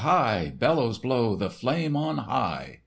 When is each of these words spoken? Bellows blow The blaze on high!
Bellows 0.03 0.97
blow 0.97 1.35
The 1.35 1.49
blaze 1.61 1.93
on 1.93 2.17
high! 2.17 2.79